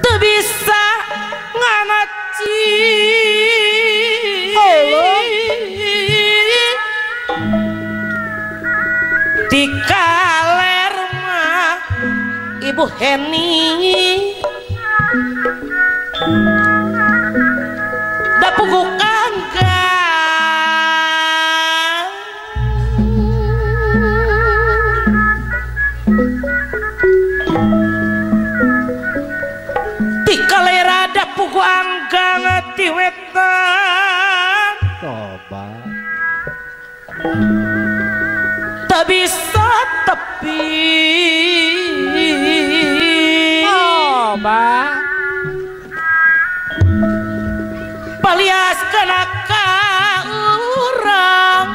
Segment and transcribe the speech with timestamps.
[0.00, 0.84] tuh bisa
[1.52, 2.64] nganaci
[9.52, 11.76] di kaler mah
[12.64, 14.32] ibu Heni.
[35.28, 35.68] loba
[38.88, 39.70] tak bisa
[40.08, 40.64] tepi.
[43.68, 44.72] Loba
[48.24, 49.68] palias kena ka
[50.80, 51.68] urang.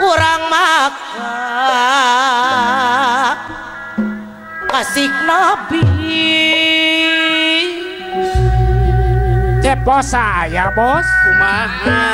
[0.00, 1.36] Urang maka.
[4.72, 6.75] Kasih nabi.
[9.86, 11.06] bos saya bos.
[11.06, 12.10] Kumaha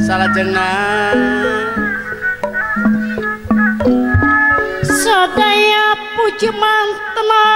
[0.00, 1.20] salah jenang
[4.80, 7.51] sadaya puji mantena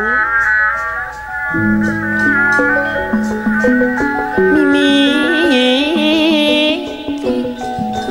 [4.36, 4.92] Mimi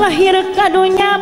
[0.01, 1.14] lahir kadunya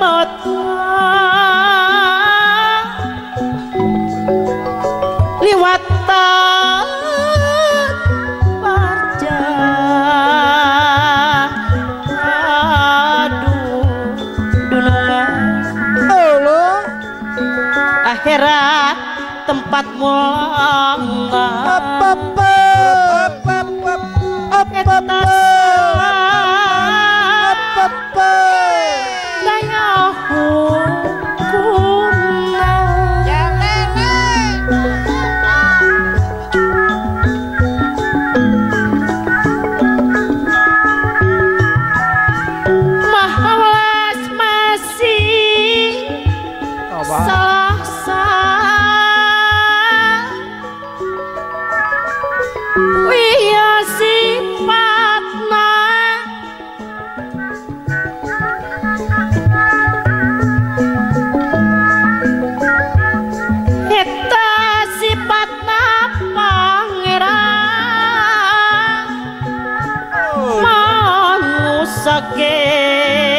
[72.17, 73.32] again.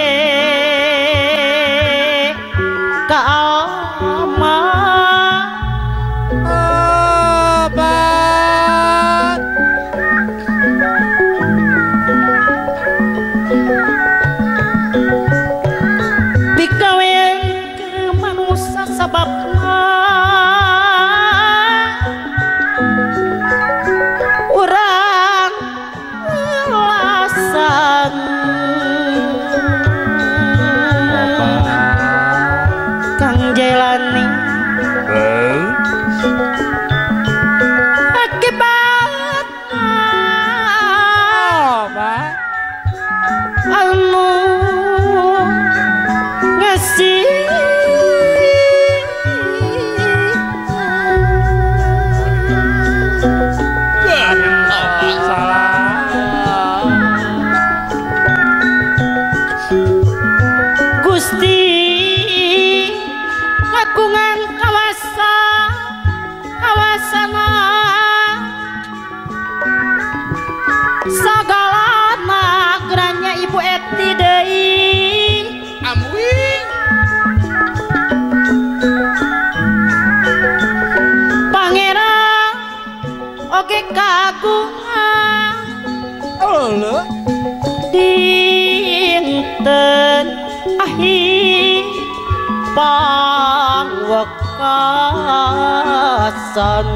[96.54, 96.86] حسن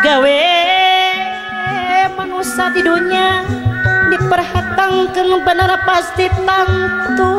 [0.00, 0.40] gawe
[2.16, 3.44] manusia di dunia
[4.08, 7.32] diperhatangkan benar pasti tangtu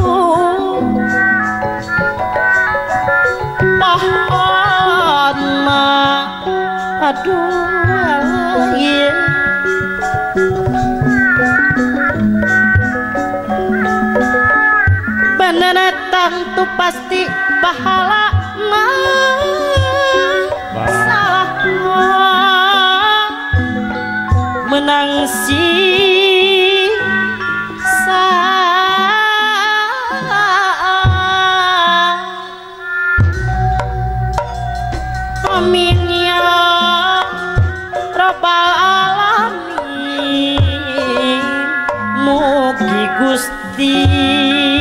[3.81, 5.89] pohon ma
[7.09, 9.50] aduh yeah.
[16.81, 17.29] Pasti
[17.61, 18.33] pahala
[20.89, 21.61] salah
[24.65, 25.61] menang si
[35.53, 36.41] Amin ya
[38.17, 39.53] Rabbal
[42.25, 44.80] Mugi Gusti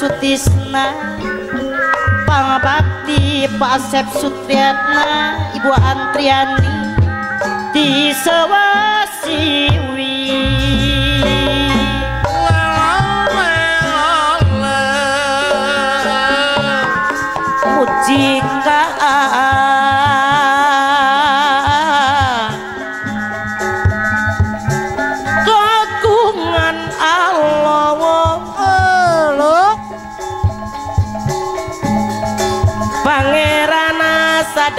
[0.00, 0.96] Sutisna
[2.24, 6.96] Pangabakti Pak Asep Sutriatna Ibu Antriani
[7.76, 9.68] di Sewasiwi
[17.60, 18.39] Mujika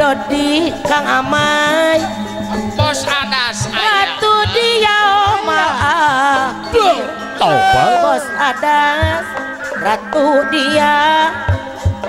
[0.00, 2.00] Dodi Kang Amai
[2.72, 3.68] Bos adas.
[3.68, 4.96] Ratu dia
[5.36, 6.56] omah
[7.36, 7.84] Apa?
[8.00, 9.28] Bos adas
[9.76, 11.28] Ratu dia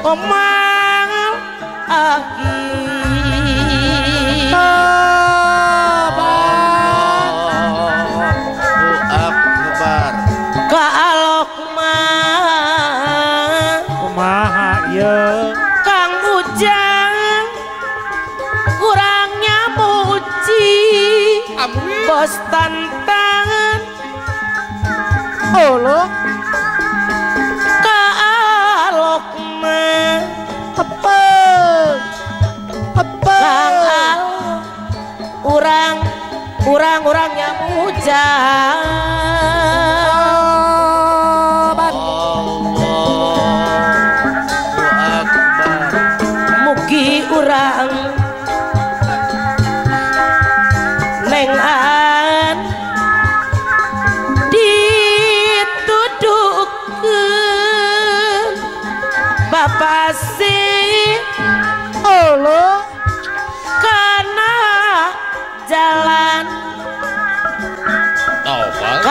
[0.07, 1.11] Omang
[1.91, 2.63] Aki
[25.51, 26.07] uluk
[27.83, 29.25] kaalok
[29.59, 30.23] me
[30.79, 31.23] apa?
[32.95, 33.41] Apa?
[35.43, 35.97] Urang
[36.63, 38.25] urang urang yang muja.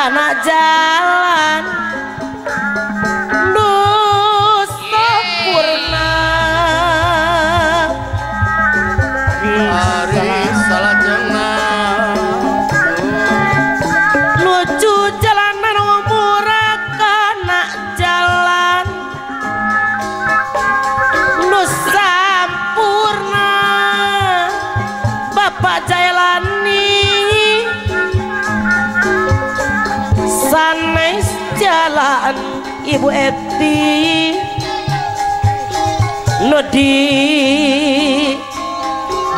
[0.01, 1.63] Karena jalan
[33.61, 34.35] đi
[36.51, 38.37] nó đi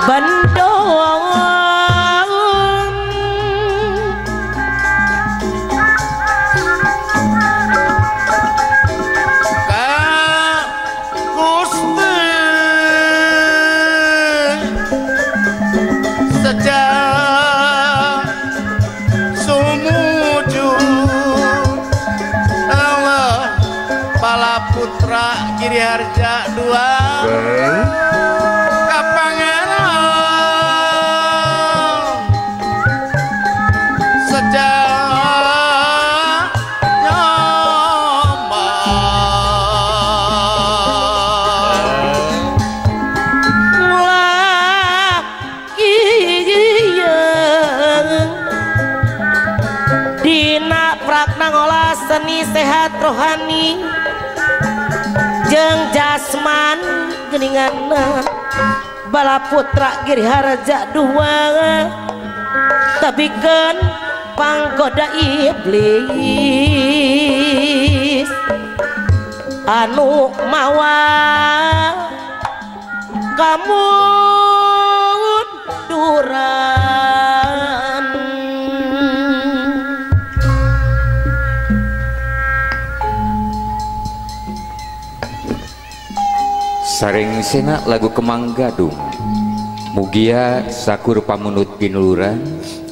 [0.06, 0.24] vẫn
[0.56, 0.71] đó.
[53.12, 53.76] rohani
[55.52, 56.80] jeng jasman
[57.28, 57.92] geningan
[59.12, 61.52] bala putra Giri Harja dua
[63.04, 63.76] tapi kan
[64.32, 66.08] panggoda iblis.
[69.68, 71.04] Anu mawa
[73.36, 74.21] kamu
[87.02, 88.94] sareng sena lagu Kemang Gadung.
[89.90, 92.38] Mugia Sakur Pamunut pinuluran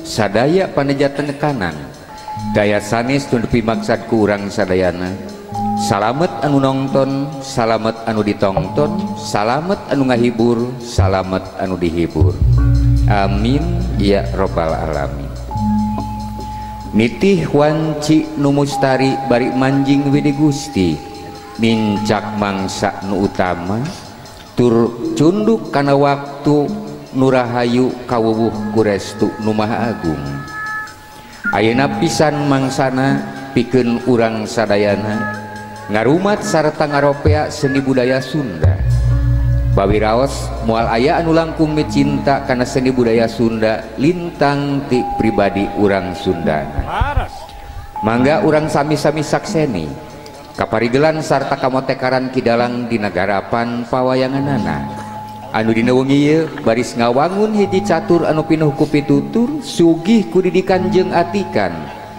[0.03, 1.79] sadaya panejatan kanan.
[2.51, 5.15] Daya sanis tundupi maksad kurang sadayana.
[5.79, 12.35] Salamet anu nonton salamet anu ditongton salamet anu ngahibur salamet anu dihibur.
[13.07, 13.63] Amin
[13.95, 15.31] ya robbal alamin.
[16.99, 21.10] Nitih wanci numustari bari manjing widi Gusti.
[21.61, 23.77] mincak mangsa nu utama
[24.57, 26.65] tur cunduk kana waktu
[27.13, 30.25] nurahayu kawuwuh kurestu Numah Agung.
[31.53, 33.21] Ayeuna pisan mangsana
[33.53, 35.37] piken urang sadayana
[35.91, 38.81] ngarumat sarta ngaropea seni budaya Sunda.
[39.77, 46.67] Bawiraos mual ayaan langkung mecinta karena seni budaya Sunda lintang ti pribadi urang Sunda
[48.01, 50.10] mangga urang sami-sami sakseni.
[50.61, 55.09] kaparigelan sarta kamotekaran Kidalang di negarapan pawayanganana.
[55.57, 61.73] Anu Dina wengi baris ngawangun hiji catur anu pinuh kupi tutur sugih kudidikan jeng atikan.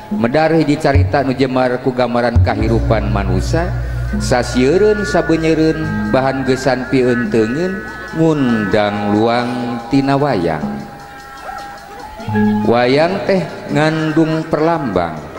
[0.09, 3.69] Medar hiji carita nu Jemar ku gambaran kahirupan manusia
[4.19, 7.77] sasiun sabenyerun bahan gesan piuntengen
[8.17, 10.65] ngundang luangtina wayang.
[12.65, 15.30] Wayang teh ngandung perlambang.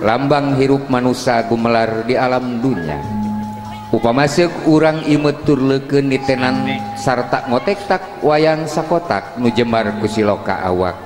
[0.00, 2.96] lambang hirup manusia gumelar di alam dunia.
[3.90, 6.64] Upa masuk urang imetur leken nitenan
[6.96, 10.96] sarta ngotek tak wayang sakotak nujemar kusiloka awak.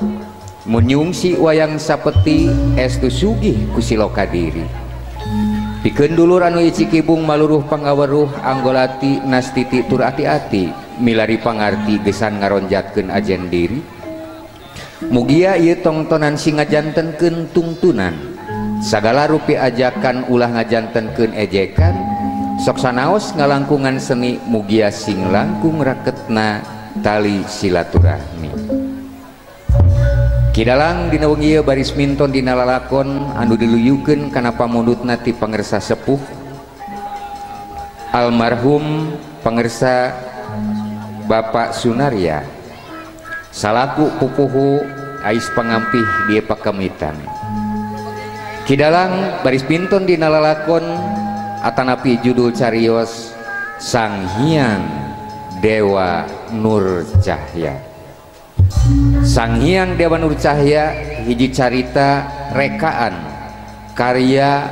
[0.68, 2.48] Menyungsi wayang sapeti
[2.78, 4.62] estu sugih kusiloka diri.
[5.80, 13.12] Pikeun dulur anu ici kibung maluruh pangaweruh anggolati nastiti tur ati-ati milari pangarti gesan ngaronjatkeun
[13.12, 13.80] ajen diri.
[15.08, 17.16] Mugia ieu tongtonan singa jantan
[17.52, 18.43] tungtunan.
[18.85, 21.97] sagala rupi ajakan ulah ngajantenkeun ejekan
[22.61, 26.61] sok sanaos ngalangkungan seni mugia sing langkung raketna
[27.00, 28.53] tali silaturahmi.
[30.55, 36.21] Kidalang dina wengi baris minton dina lalakon anu diluyukeun kana pamundutna ti pangersa sepuh.
[38.14, 39.11] Almarhum
[39.43, 40.14] pangersa
[41.26, 42.47] Bapak Sunarya
[43.50, 44.85] salaku pupuhu
[45.26, 47.34] ais pangampih di pakamitan.
[48.64, 50.88] Kidalang baris pintun di nalalakon
[51.61, 53.37] Atanapi judul Carios
[53.76, 54.80] Sang Hyang
[55.61, 57.76] Dewa Nur Cahya.
[59.21, 60.97] Sang Hyang Dewa Nur Cahya
[61.28, 62.25] hiji carita
[62.56, 63.12] rekaan
[63.92, 64.64] karya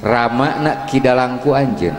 [0.00, 1.92] Ramakna Kidalangku Anjen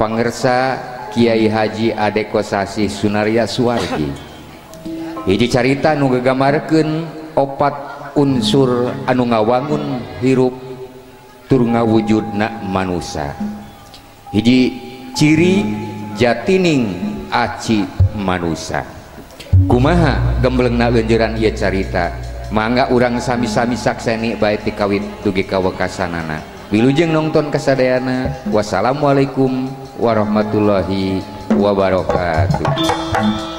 [0.00, 0.80] Pangersa
[1.12, 4.08] Kiai Haji Adekosasi Sunaria Suwargi.
[5.28, 7.04] Hiji carita nu gegamarkeun
[7.36, 10.54] opat unsur anu ngawangun hirup
[11.50, 13.34] tur ngawujud na manusia
[14.30, 14.80] hiji
[15.14, 15.66] ciri
[16.14, 16.94] jatining
[17.30, 18.86] aci manusia
[19.66, 22.10] kumaha gembleng na lenjeran ia carita?
[22.54, 26.38] Mangga urang sami-sami sakseni baik dikawit dugi kawekasanana
[26.70, 29.66] wilujeng nonton kesadayana wassalamualaikum
[29.98, 33.53] warahmatullahi wabarakatuh.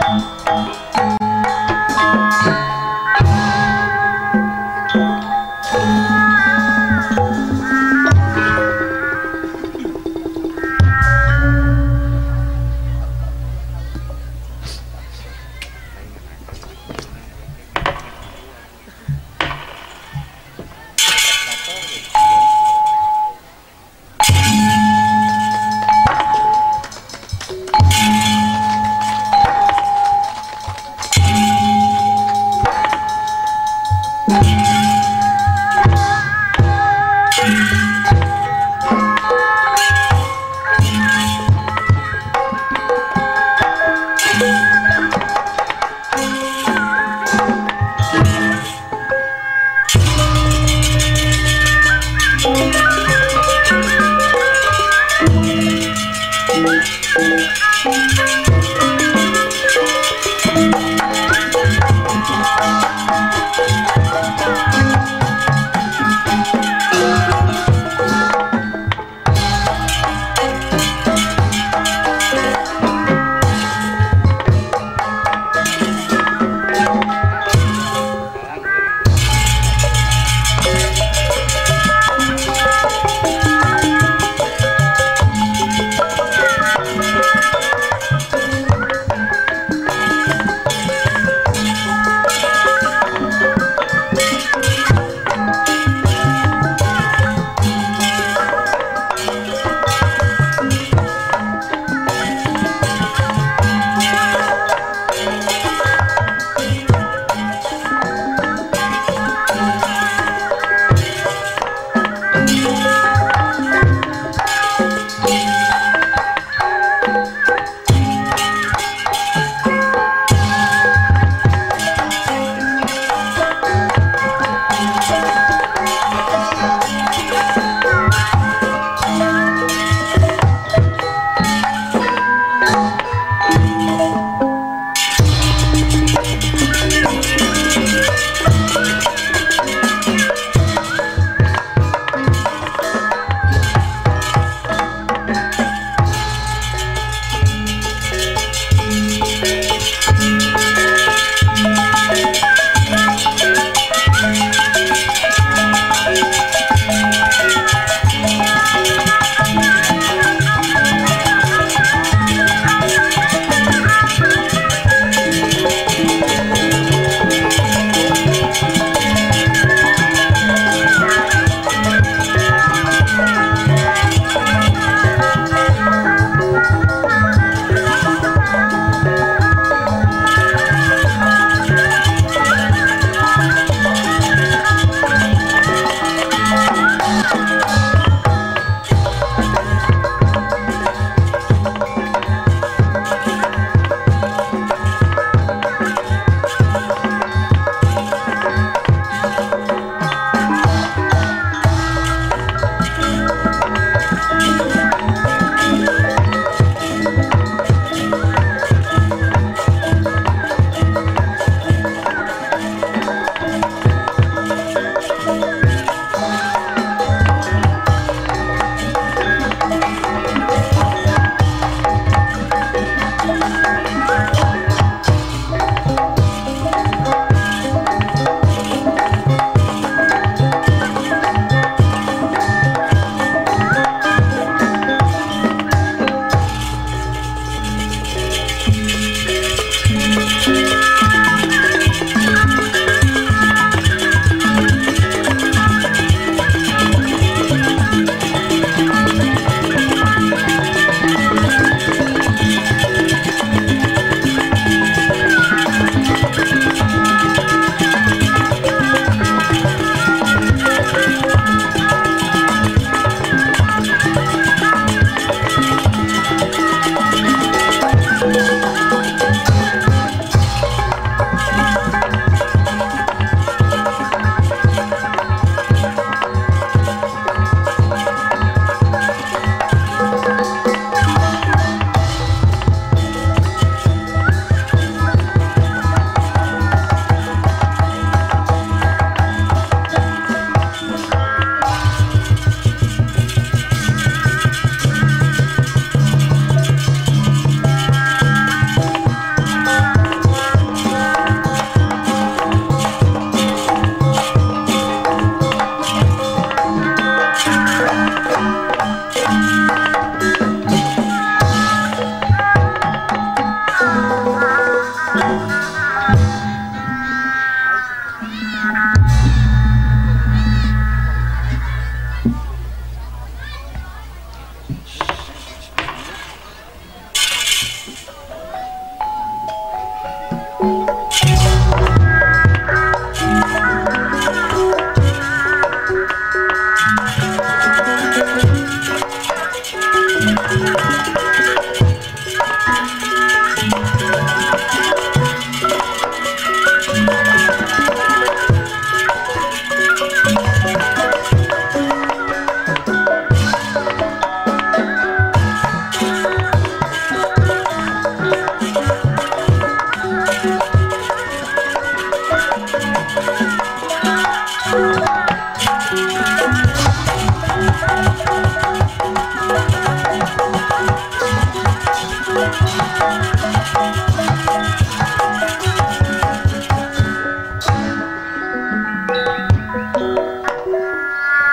[224.15, 224.54] Bye.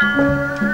[0.03, 0.72] Música